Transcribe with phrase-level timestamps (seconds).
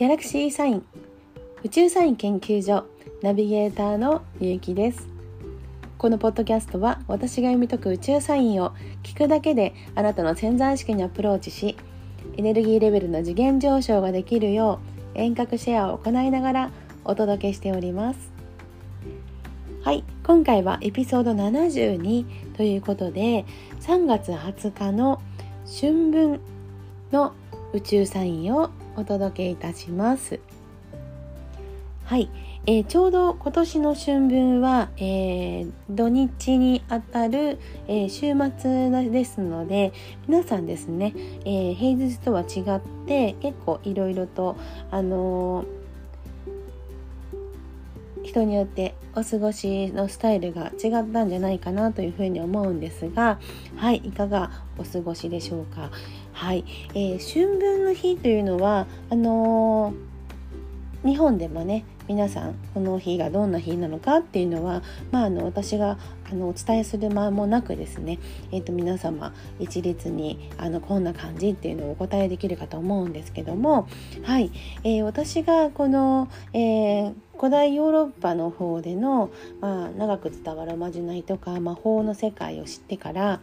[0.00, 0.84] ギャラクシーサイン
[1.62, 2.86] 宇宙サイン研究所
[3.20, 5.06] ナビゲーターのゆうきです。
[5.98, 11.76] このポッドキャストは私が読み解く宇宙サインを聞くだけであなたの潜在意識にアプローチし
[12.38, 14.80] エネルギーレベルの次元上昇ができるよ
[15.14, 16.70] う遠隔シェアを行いながら
[17.04, 18.32] お届けしております。
[19.82, 22.24] はい今回はエピソード72
[22.56, 23.44] ということで
[23.80, 25.20] 3月20日の
[25.78, 26.40] 春分
[27.12, 27.34] の
[27.74, 30.40] 宇宙サインをお届けいたします。
[32.04, 32.28] はい、
[32.66, 39.92] えー、ちょうど今年の春分は、えー、土日にあたる、えー、週末ですので
[40.26, 41.14] 皆さんですね、
[41.44, 44.56] え平日とは違って結構いろいろと
[44.90, 45.64] あの
[48.24, 53.38] 人によってお過ごしのスタイルが違ったんじゃないかなというふうに思うんですが
[53.76, 53.96] はい。
[53.96, 55.90] いかがお過ごしでしょうか？
[56.40, 65.98] はい、えー、春分の日というのはあのー、日本でもね皆さんこの日がどんな日なのかっていうのは、まあ、あの私が
[66.30, 68.18] あのお伝えする間もなくですね、
[68.52, 73.86] えーと、皆様一律にあのこんな感じっていうのをお答えできるかと思うんですけども、
[74.22, 74.50] はい。
[74.82, 83.42] えー、私がこの、えー、古代ヨーロッパの方での、まあ、長く伝わるおまじないとか魔法の世界を知ってから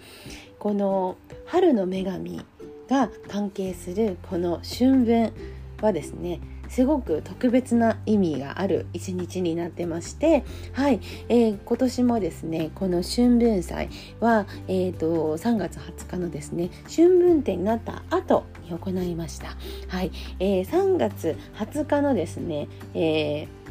[0.58, 2.44] この春の女神
[2.90, 5.34] が関係するこの春分
[5.82, 19.56] はですねすごく特別な意味がある一日になってましてはい、えー、今年もですねこの春分祭は、えーと、3月20日のですね春分展になった後に行いました。
[19.88, 23.67] はい、えー、3月20日のですね、えー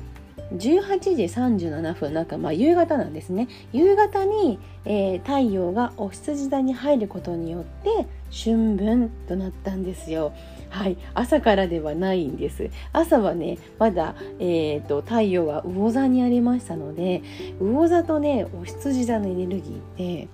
[0.52, 3.48] 18時37分なんかまあ夕方なんですね。
[3.72, 10.33] 夕方に、えー、太陽がお羊座に入ることによって春分となったんですよ。
[10.69, 10.97] はい。
[11.14, 12.70] 朝からではないんです。
[12.92, 17.23] 朝はねまだ、えーと、太陽は魚座にありましたので
[17.61, 20.29] 魚座とねお羊座のエネルギーって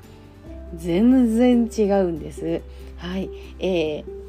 [0.76, 2.60] 全然違うんです。
[2.98, 4.21] はい、えー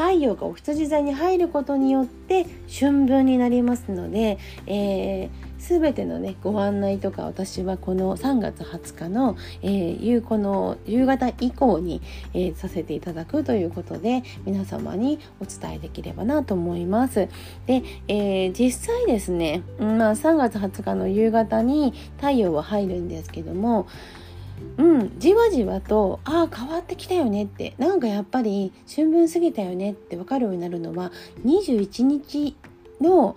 [0.00, 12.00] 太陽がお羊座に入ることによって春分になりますので、えー、全てのねご案内とか私はこの3月20日の、えー、夕この夕方以降に、
[12.32, 17.28] えー、させていただくということで皆様にお伝えできればなと思います。
[17.66, 23.86] で、えー、実際ですね、まあ、3月20日の夕方に太陽は入るんですけども
[24.78, 31.12] うん、じわじわとああ変わってきたよねってなんかやっぱり春分過ぎたよねって分かるようになるのは
[31.44, 32.56] 21日
[33.00, 33.36] の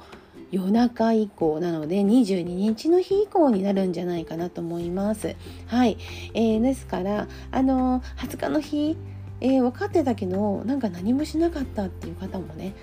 [0.51, 5.35] 夜中以降なので22日の日以降になるんじゃないかなと思います。
[5.65, 5.97] はい、
[6.35, 8.95] えー、ですからあの20日の日、
[9.41, 12.73] えー、分かってたけどなんか何もしなかったっていう方もね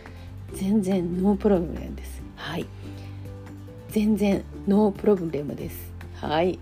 [0.52, 2.22] 全然 no problem です。
[2.34, 2.66] はい、
[3.88, 5.92] 全然 no problem です。
[6.16, 6.58] はい。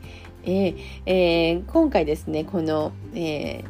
[0.48, 3.62] えーえー、今回ですねこの、え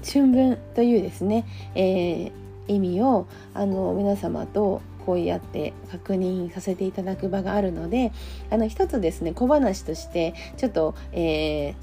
[0.00, 2.30] ー、春分というですね、え、
[2.68, 8.12] 意味をあの皆様とこうやって確認させていただく場があるので
[8.48, 11.74] あの一つですね小話としてちょっと、え、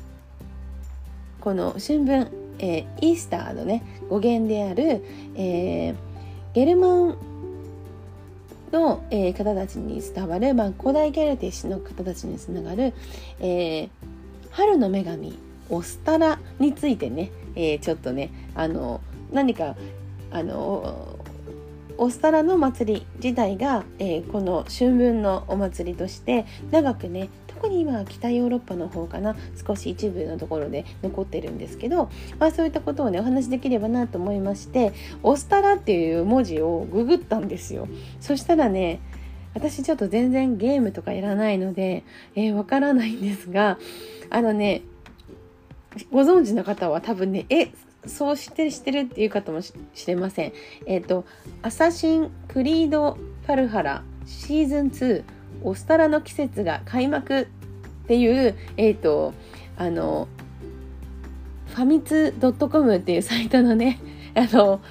[1.42, 5.04] この春分、え、イースターのね語源である、
[5.36, 5.94] え、
[6.54, 7.18] ゲルマン
[8.72, 12.94] の、えー、方たちに伝わる、まあ、古代ギャルティッシュの方たちにつながる、
[13.40, 13.90] えー、
[14.52, 15.38] 春の女神
[15.70, 19.76] オスタラについてね、えー、ちょっとねあの何か
[20.32, 21.20] あの
[21.98, 27.30] オスタラの祭り自体が、えー、この春分のお祭りとして長くね
[27.60, 29.36] 特に今は北ヨーロッパの方かな
[29.68, 32.10] 少し一部のところで残ってるんですけど、
[32.40, 34.94] まあ、そういったことをねお話できればなと思いまして
[35.24, 37.90] 「オスタラ」っていう文字をググったんですよ。
[38.22, 39.02] そしたらね
[39.54, 42.06] 私ちょっと全然ゲームとかいらないので
[42.36, 43.78] わ、えー、からないんですが
[44.30, 44.84] あのね
[46.12, 47.72] ご存知の方は多分ねえ
[48.06, 49.74] そうして知ってるっていう方もし
[50.08, 50.54] れません。
[50.86, 51.26] えっ、ー、と、
[51.62, 55.24] アサシン・クリード・ファルハラシーズン2
[55.64, 57.46] オスタラの季節が開幕っ
[58.08, 59.34] ていう、えっ、ー、と、
[59.78, 60.28] あの、
[61.68, 62.34] ファミツ
[62.70, 64.00] .com っていうサイトのね、
[64.36, 64.82] あの、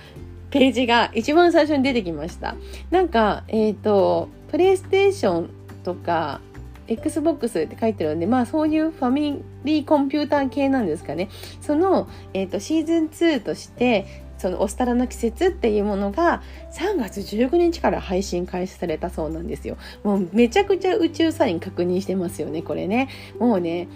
[0.51, 2.57] ページが一番最初に出てきました。
[2.91, 5.51] なんか、えっ、ー、と、プレイステーション
[5.85, 6.41] とか、
[6.87, 11.29] Xbox って書いてるんで、まあそういうファミリーコンピューター系なんですかね。
[11.61, 16.43] その、えっ、ー、と、シーズン2として、そのおしたらの季節っていうものが
[16.73, 19.77] 3月15日から配信開始されたそうなんですよ。
[20.05, 23.09] もうめちゃくちゃ宇宙サイン確認してますよね、これね。
[23.39, 23.89] もうね、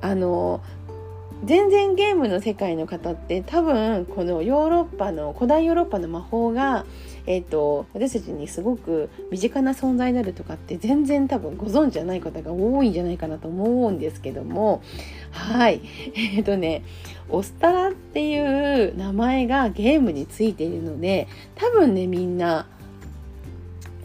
[0.00, 0.60] あの、
[1.44, 6.84] 全然ゲームの世界の方って多分このヨーロッパの古代ヨーロッパの魔法が、
[7.26, 14.82] えーと、私たちにすごく身近な存在になるとかって全然多分ご存知じゃない方が多いんじゃないかなと思うんですけども。
[15.30, 15.80] はい。
[16.14, 16.82] えっ、ー、とね
[17.28, 22.66] オスタラっていう名前がゲームについているので多分ねみんな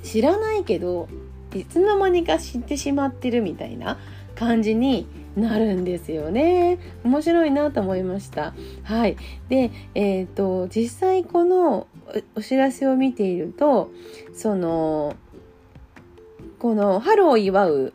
[0.04, 1.08] 知らないけど
[1.56, 3.98] いつの間にか知ってしまってるみたいな
[4.36, 6.78] 感じになるんですよね。
[7.04, 8.54] 面白いなと思いました。
[8.84, 9.18] はい。
[9.50, 11.88] で、えっ、ー、と、実際この
[12.36, 13.92] お知らせを見ていると、
[14.34, 15.16] その、
[16.60, 17.94] この春を祝う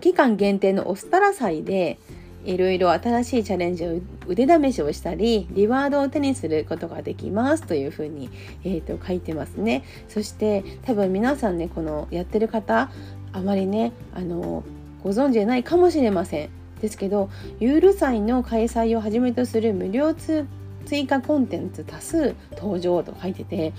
[0.00, 1.98] 期間限定のオスタラ祭で、
[2.44, 8.28] いろいろ新しいチャレンジを腕試しをしたりリワードを手にすることができますというふうに、
[8.64, 12.90] えーと書いてますねそして多分皆さんねこのやってる方
[13.32, 14.62] あまりねあの
[15.04, 17.30] ご存知でないかもしれませんですけど
[17.60, 23.72] ユール祭の開催をはじめとする無料追加コンテンツ多数登場と書いてて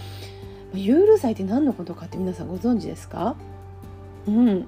[0.73, 3.35] ユール祭って何のことかって皆さんご存知ですか？
[4.27, 4.65] うん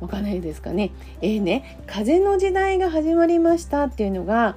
[0.00, 0.92] わかんないですかね。
[1.20, 4.56] えーね、風の時代が始まりましたっていうのが、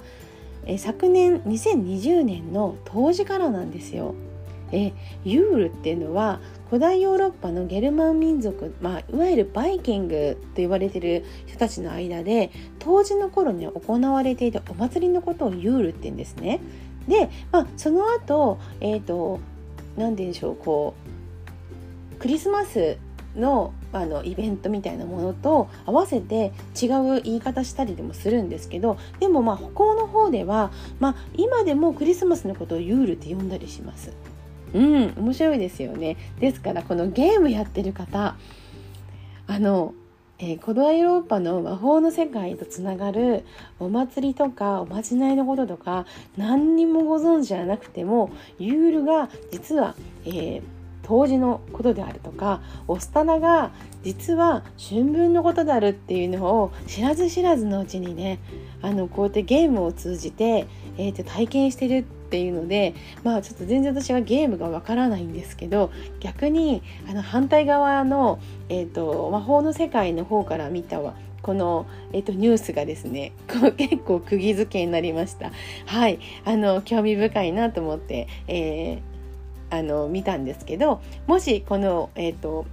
[0.64, 4.14] えー、昨年2020年の当時からなんですよ。
[4.74, 4.92] え、
[5.24, 12.50] ユールっていうのは古代ヨーロッパのゲルマン民族、まあ、いわゆるバイキングと言われてる人たちの間で
[12.80, 16.60] 当時の頃に行われていたお祭りのことをユールって言うんですね。
[17.06, 19.40] で、まあ、その後、えっ、ー、と
[19.96, 20.94] 何て言うんでしょうこ
[22.12, 22.98] うクリスマス
[23.36, 34.12] のあのイベントみたいなものと合わせて違う言い方したりでもするんですけどでもまあ北欧の方では、まあ、今でもクリスマスのことをユールって呼んだりします。
[34.74, 36.16] うん面白いですよね。
[36.40, 38.36] ですからこのゲームやってる方
[39.46, 39.94] あの、
[40.38, 43.44] えー、古代ヨーロッパの魔法の世界とつながる
[43.78, 46.06] お祭りとかおまじないのこととか
[46.36, 49.94] 何にもご存知じゃなくてもユールが実は、
[50.24, 50.62] えー、
[51.04, 53.70] 当時のことであるとかオスタナが
[54.02, 58.40] 実は春分のことであるっていうのを知らず知らずのうちにね
[58.82, 60.66] あのこうやってゲームを通じて、
[60.98, 73.30] えー、と体験してるってていうのでまあちょっと全然私はゲームがわからないんですけど逆にあの反対側の、えーと、魔法の世界の方から見たわこの、えーと、ニュースがですね
[73.78, 75.52] 結構釘付けになりました。
[75.86, 76.18] はい。
[76.44, 82.66] あの興味深いなと思って、えー、あの見たんですけどもしこのえっ、ー、と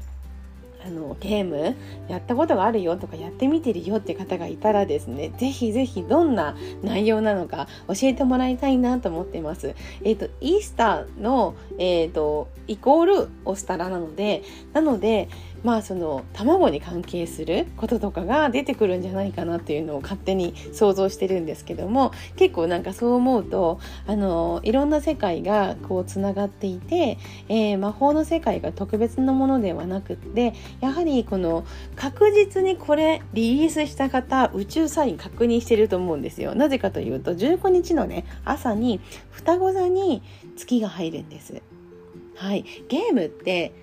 [0.86, 1.76] あのゲーム
[2.08, 9.76] やったことがあるよとかやってみてるよって方がいたらですねぜひぜひどんな内容なのか教えてもらいたいなと思ってます。
[10.04, 14.44] えっ、ー、とイースターのえっ、ー、とイコールオスタラなので
[14.74, 15.30] なので
[15.64, 27.18] まあその卵に関係することとかが出てくるんじゃないかなっていうのを勝手に想像してるんですけども結構なんかそう思うとあのいろんな世界がこうつながっていて、
[27.48, 31.66] えー、魔法の世界が特別なものではなくってやはりこの
[31.96, 36.56] 確実にこれリリースした方宇宙サイン確認してると思うんですよ。
[36.56, 39.00] なぜかというと15日のね朝に
[39.32, 40.24] 双子座に
[40.56, 41.62] 月が入るんです。
[42.36, 43.74] はい、ゲームって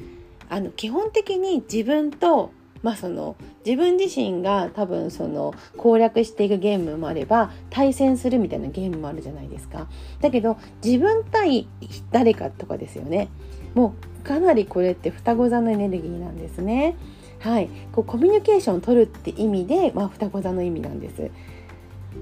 [0.48, 2.50] あの基本的に自分と
[2.82, 9.88] まあその自分自身が多分その攻略していくゲームもあれば対戦するみたいなゲームもあるじゃないですか。
[10.20, 11.68] だけど自分対
[12.10, 13.28] 誰かとかですよね。
[13.74, 16.96] もうかなりこれって双子座のエネルギーなんですね。
[17.40, 21.30] はい、こうコミュニケーションを取るって意味で、まあ、双子座の意味なんです。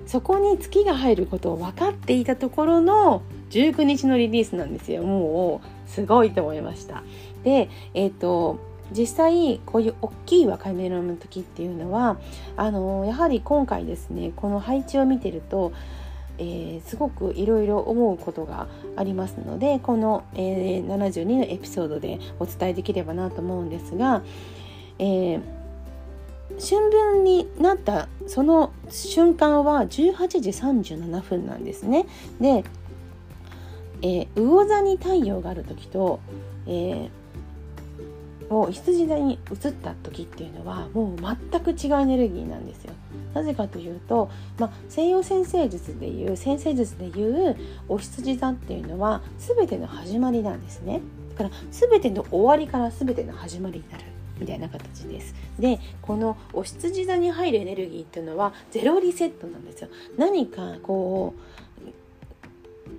[0.06, 5.02] そこに月が入ることを分かっていたところの19日のリリースなんですよ。
[5.02, 7.02] もうすごいと思いました。
[7.42, 8.60] で、えっ、ー、と
[8.96, 12.18] 実際こういう大きい若いメロンの時っていうのは
[12.56, 15.72] あのやはり今回ですねこの配置を見てると、
[16.38, 24.22] えー、すごくいろいろ思うことがありますのでこの、えー、72のエピソードでお伝えできればなと思うんですが、
[24.98, 25.40] えー、
[26.58, 32.06] 春分になったその瞬間は18時37分なんですね。
[32.40, 32.64] で、
[34.02, 36.20] えー、魚座に太陽がある時と、
[36.66, 37.10] えー
[38.50, 41.16] を羊座に移った時っていうのはもう
[41.50, 42.92] 全く違うエネルギーなんですよ。
[43.36, 47.54] なぜかというと、まあ、西洋先生術でいう先生術でいう
[47.86, 51.02] お羊座っていうのは全ての始まりなんですね。
[51.36, 54.04] だから全ての終わりから全ての始まりになる。
[54.38, 55.34] みたいな形です。
[55.58, 59.88] で、このお羊座に入るエネルギーっていうのはゼロリセットなんですよ。
[60.18, 61.42] 何かこう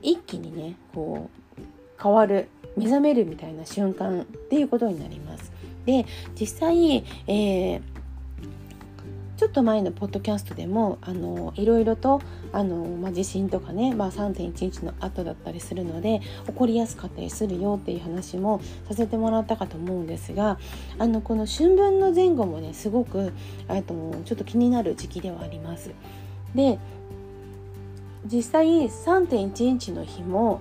[0.02, 1.30] 一気にねこ
[1.60, 1.62] う
[2.02, 5.52] 変わる目覚めるみたいな瞬間っていうことになります。
[5.86, 6.06] で
[6.40, 7.82] 実際、えー
[9.38, 20.58] ちょっと前のポッドキャストでもあのいろいろとあの、まあ、地震とかね、まあ、3.11の後だったりするので起こりやすかったりするよっていう話もさせてもらったかと思うんですが
[20.98, 23.32] あのこの春分の前後もねすごく
[23.68, 23.94] と
[24.26, 25.92] ちょっと気になる時期ではあります。
[26.56, 26.80] で
[28.26, 30.60] 実際3.11の日も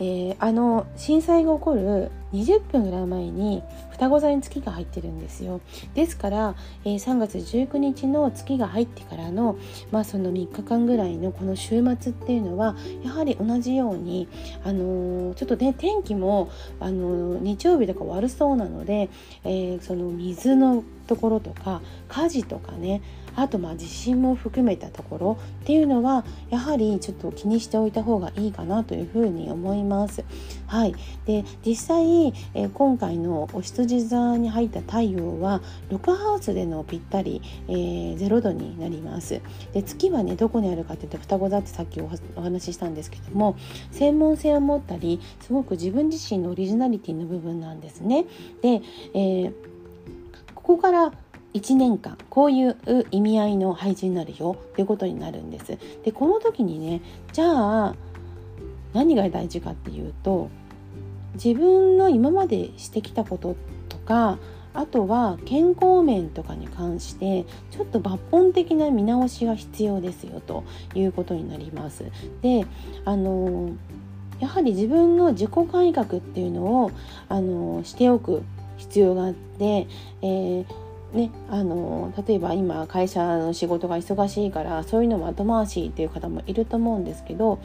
[0.00, 5.60] えー、あの震災が起こる20分ぐらい前に双子座に月が入ってるんですよ。
[5.94, 9.58] ですから、えー、3月19日の月が入ってからの,、
[9.90, 14.28] まあその3日間ぐらいのこの週末っていうのはやはり同じように、
[14.64, 16.50] あのー、ちょっとね天気も、
[16.80, 19.08] あの日曜日とか悪そうなので、
[19.44, 23.00] えその水のところとか火事とかね
[23.38, 30.24] あとまあ地震も含めたところっていうのはやはりちょっと気にしておいた方がいいかなというふうに思います。
[30.66, 39.40] はい、で実際、えー、今回のお羊座に入った太陽は6ハウスでのぴったり、えー、0度になります。
[39.72, 43.56] で月はねどこにあるかっていうと双子座ってさっきお話ししたんですけども
[43.92, 48.24] 専門性を持ったりすごく自分自身のオリジナリティの部分なんですね。
[48.62, 48.82] で、
[49.14, 49.52] えー、
[50.56, 51.12] ここから
[51.54, 52.76] 1年間こういう
[53.10, 55.78] 意味合いの配置になるよっていうことになるんです。
[56.04, 57.00] でこの時にね
[57.32, 57.94] じゃあ
[58.92, 60.50] 何が大事かっていうと
[61.34, 63.56] 自分の今までしてきたこと
[63.88, 64.38] とか
[64.74, 70.64] あとは健康面とかに関してちょっと抜本的な見直しが必要ですよと
[70.94, 72.04] いうことになります。
[72.42, 72.66] で
[73.04, 73.70] あの
[74.38, 76.92] やはり自分の自己改革っていうのを
[77.28, 78.42] あのしておく
[78.76, 79.88] 必要があって、
[80.22, 87.58] えーね、あの例えば今会社の仕事が忙しいからそういうのも後回しっていう方もいると思うんですけど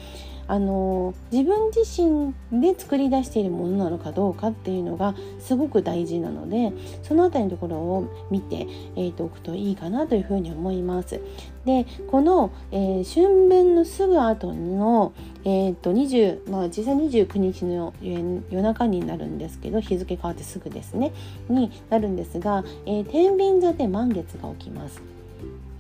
[0.48, 6.74] あの自分自身で作り出しているものなのかどうかっていうのがすごく大事なので
[7.04, 11.22] その辺りのところを見て、えー、とおくといいかなというふうに思います。
[11.66, 15.14] でこの、えー、春分のすぐ後の、
[15.46, 21.14] えーと20まあ、実際29日の夜中になるんですけど日付変わってすぐですね
[21.48, 25.02] になるんですが、えー、天秤座で満月が起きます。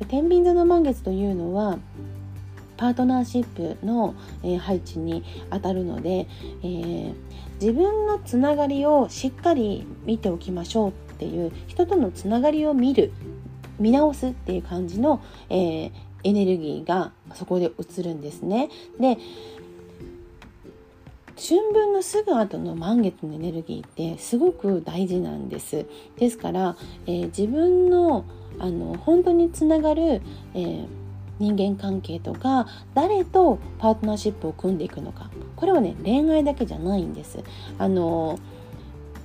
[0.07, 1.77] 天秤座の満月というのは
[2.77, 6.27] パートナーシップの、え、配置にあたるので、
[6.61, 7.13] えー、
[7.61, 13.11] 自分のつながりをしっかり見ておきましょうっていう人とのつながりを見る
[13.79, 15.91] 見直すっていう感じの、えー、
[16.23, 18.69] エネルギーがそこで映るんですね。
[18.99, 19.17] で
[21.35, 25.85] 春分のすぐ後の満月のエネルギーってすごく大事なんです。
[26.17, 26.75] ですから、
[27.07, 28.25] えー、自分の
[28.59, 30.21] あの本当につながる、
[30.53, 30.87] えー
[31.39, 35.29] 人間関係とか誰とパートナーシップを組んでいくのか。
[35.55, 37.39] これはね恋愛だけじゃないんです。
[37.77, 38.39] あの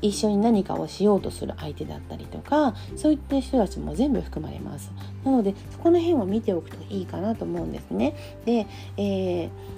[0.01, 4.93] 一緒に何かをしようとする相手だったりとかそういった人たちも全部含まれます。
[5.25, 8.15] なのでそこの辺は見ておくといいかなと思うんですね。
[8.45, 9.78] で、えー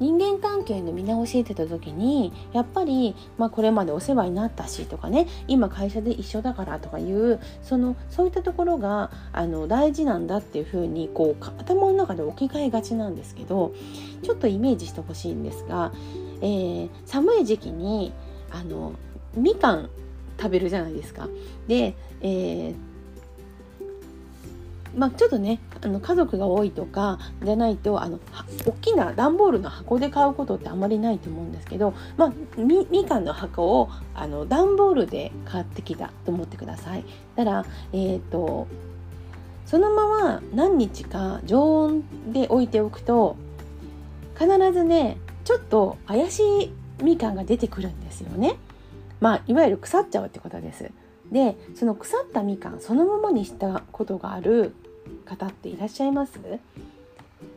[0.00, 13.74] 人間関係の見直しってた時にやっぱり、まあ、これまでお世話になったしとかね今会社で一緒だからとかいうそのそういったところがあの大事なんだっていうふうにこう頭の中で置き換えがちなんですけど
[14.22, 15.92] ちょっとイメージしてほしいんですが、
[16.40, 18.12] えー、寒い時期に
[18.50, 18.94] あの
[19.34, 19.90] みかん
[20.38, 21.28] 食べるじゃないですか。
[21.68, 22.89] で、えー
[24.96, 28.18] まあ、ちょっとねあの家族が多いとかじゃないとあの
[28.66, 37.04] 大きな段ボールの箱で買うことってあまりないと思うんですけど、まあ、みみかんの箱をあの段ボールで買ってきたと思ってください。
[37.36, 38.66] たら、えーと、
[39.66, 43.36] そのまま何日か常温で置いておくと
[44.38, 48.56] 必ずねちょっと怪しいみかんが出てくるんですよね。
[49.20, 50.90] まあ、いわゆる腐っちゃうってことです。
[51.30, 54.74] でその腐ったみかんそのままにしたことがある
[55.24, 56.38] 方っていらっしゃいます？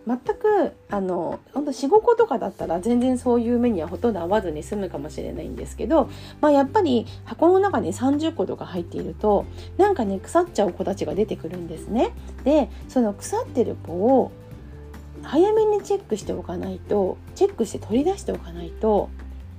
[0.05, 6.09] 全くあの本当45個とかだったら全然そういう目にはほとんど合わずに済むかもしれないんですけど、
[6.41, 9.45] まあ、やっぱり箱の中に30個とか入っていると
[9.77, 12.11] なんかね腐っちゃう子たちが出てくるんですね。
[12.43, 14.31] でその腐ってる子を
[15.21, 19.09] 早めにチェックしておかないとチェックして取り出しておかないと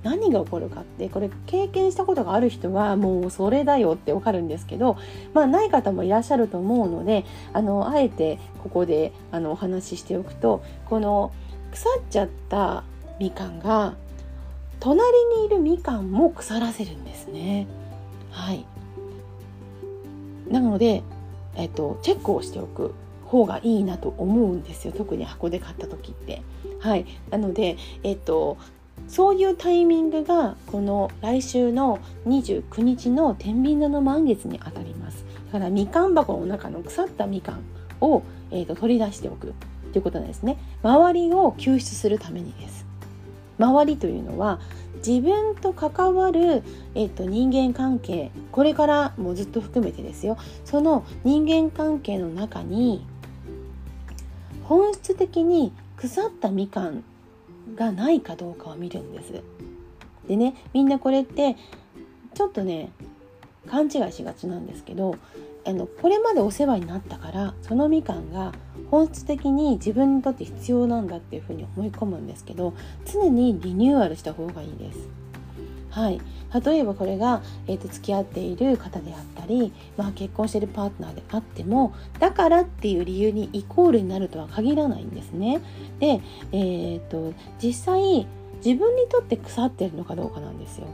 [0.05, 4.97] 何が起こるかってこれ経験したことがある人はもうそれだよってわかるんですけど
[5.33, 11.33] まあない方もいらっしゃると思うのであのあえてここであのお話ししておくとこの
[11.71, 12.83] 腐っちゃった
[13.19, 13.95] みかんが
[14.79, 15.01] 隣
[15.39, 17.65] にいるみかんも腐らせるんですね。
[18.29, 18.65] はい
[20.49, 21.01] なので、
[21.55, 22.93] えっと、チェックをしておく
[23.25, 26.43] 方がいいなと思うんですよ特に箱で買った時って。
[26.79, 28.57] はい、なので、えっと、
[29.07, 35.25] そういうタイミングがこの来週の29日の天秤座の満月にあたります。
[35.47, 37.61] だからみかん箱の中の腐ったみかん
[38.01, 39.53] を、えーと、取り出しておく
[39.93, 40.57] ということなんですね。
[40.83, 42.85] 周りを救出するためにです。
[43.57, 44.59] 周りというのは
[45.05, 50.37] 自分と関わる、えーと、人間関係これからもずっと含めてですよ。
[50.65, 53.05] その人間関係の中に
[54.63, 57.03] 本質的に腐ったみかん
[57.75, 59.41] がないかどうかを見るんです。
[60.27, 61.55] でねみんなこれって
[62.33, 62.91] ちょっとね
[63.67, 65.15] 勘違いしがちなんですけど
[65.65, 68.51] あのこれまでお世話になったからそのみかんが
[68.91, 72.73] 本質的に自分にとって必要なんだっていうふうに思い込むんですけど
[73.05, 75.24] 常にリニューアルした方がいいです。
[75.95, 76.19] はい、
[76.65, 85.61] 例えばこれが、えーと、付き合っている方であったり、まあ、結婚しているパートナーであってもだからっていう理由にイコールになるとは限らないんですね。
[85.99, 86.19] で、
[86.51, 88.27] えーと実際
[88.63, 90.87] 自分にとって腐ってるのかどうかなんですよ。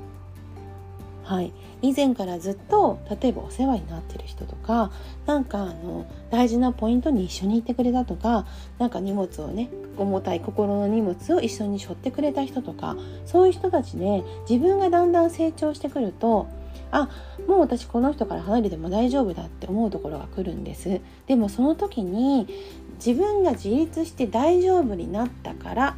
[1.24, 4.92] はい、以前からずっと例えばお世話になってる人とか
[5.25, 8.46] なんかあの大事なポイントに一緒にいてくれたとか
[8.80, 16.48] 何か荷物をね重たい心の荷物を一緒に背負ってくれた人とかそういう人たちで自分がだんだん成長してくると
[16.92, 17.10] あ
[17.48, 21.00] もう私この人から離れても大丈夫だって思うところが来るんです。
[21.28, 22.48] でもその時に
[22.96, 25.96] 自分が自立して大丈夫になったから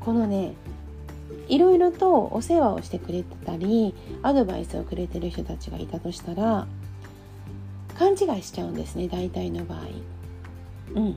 [0.00, 0.54] このね
[1.48, 6.66] いろいろとお世話をしてくれてたりアドバイスをくれてる人たちがいたとしたら
[7.98, 9.80] 勘違いしちゃうんですね大体の場合。
[10.94, 11.16] うん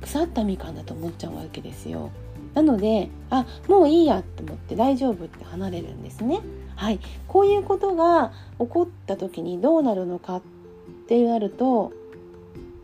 [0.00, 2.10] 腐ったみかんだと思っちゃうわけですよ。
[2.54, 6.40] なのであもういいやと思って大丈夫って離れるんですね。
[6.76, 10.42] はい、こういうことが起こった時にどうなるのかっ
[11.06, 11.92] てなると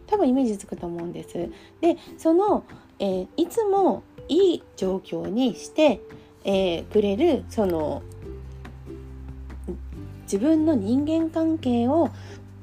[0.06, 1.50] 多分イメージつくと思うんです。
[1.80, 2.64] でその、
[2.98, 6.00] えー、いつもいい状況にして
[6.50, 8.02] えー、くれるその
[10.22, 12.08] 自分の人間関係を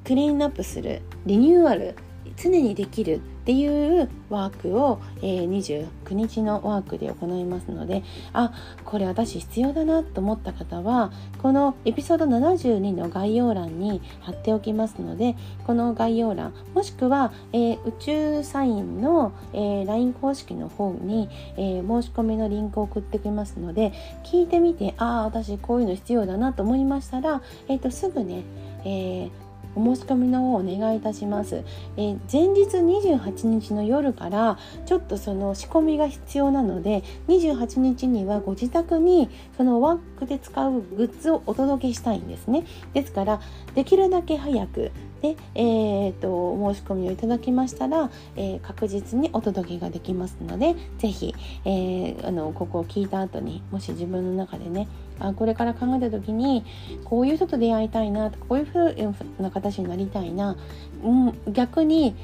[0.04, 1.96] クリーンアップするリニューアル
[2.38, 8.52] 常にできるっていうワークを、えー、29日のワークで行いますのであ
[8.84, 11.12] これ私必要だなと思った方は
[11.44, 15.36] このエピソード72の概要欄に貼っておきますので
[15.68, 23.94] この概要欄もしくは、えー、宇宙サインの、えー、LINE 公式の方に、え申し込みのリンクを送ってきますので
[24.24, 28.44] 聞いてみてああ私こういうの必要だなと思いましたら、えーと、すぐね、
[28.84, 29.45] えー
[29.76, 31.64] お申し込みの方お願いいたします、
[31.98, 42.66] えー、前日28日の夜からちょっとその仕込みが必要なので28日にはご自宅にそのワックで使うグッズをお届けしたいんですね。
[42.94, 43.42] ですから
[43.74, 54.88] できるだけ早くで、えーと、申し込みをいただきましたら、えー、確実にお届けができますので是非、えー、あのここを聞いた後にもし自分の中でね
[55.20, 56.66] あこれから考えた時に
[57.06, 60.58] こういう人と出会いたいなこういうふうな形になりたいな、
[61.04, 62.16] うん、逆に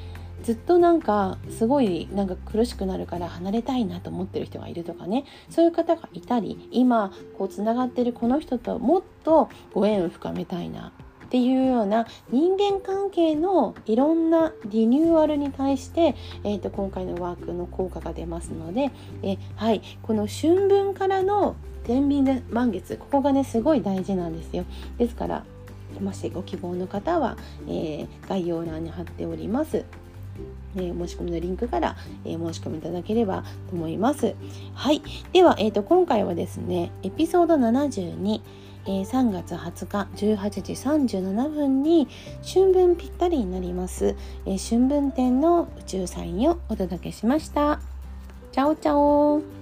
[0.43, 10.91] ずっとなんかすごいなんか苦しくなるから離れたいなと思ってる人がいるとかねそういう方がいたり今こうつながってるこの人ともっとご縁を深めたいな
[11.31, 16.13] っていうような人間関係のいろんなリニューアルに対して、
[16.43, 18.91] えーと、今回のワークの効果が出ますので、
[19.23, 24.65] えはいこの春分からの天秤で満月ここがねすごい大事なんですよ
[24.97, 25.45] ですから
[26.01, 29.85] もしご希望の方は、えー、概要欄に貼っております。
[30.75, 34.35] えー、申し込みのリンクから、えー、申し込みいただければと思います。
[34.73, 35.01] はい。
[35.33, 38.41] では、えーと、今回はですね、エピソード72、
[38.85, 42.07] えー、3月20日18時37分に
[42.43, 44.15] 春分ぴったりになります、
[44.45, 47.79] えー、春分展の宇宙サインをお届けしました。
[48.51, 49.60] チャオチャオ